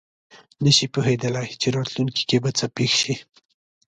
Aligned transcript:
نه 0.63 0.71
شي 0.75 0.85
پوهېدلی 0.93 1.49
چې 1.61 1.67
راتلونکې 1.77 2.23
کې 2.29 2.37
به 2.43 2.51
څه 2.57 2.65
پېښ 2.75 2.91
شي. 3.01 3.15